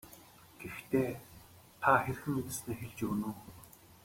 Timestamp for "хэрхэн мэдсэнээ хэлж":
2.03-2.97